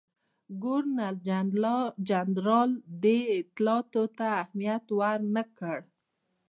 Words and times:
ګورنرجنرال 0.63 2.71
دې 3.03 3.17
اطلاعاتو 3.41 4.03
ته 4.17 4.25
اهمیت 4.41 4.85
ورنه 4.99 5.43
کړ. 5.57 5.79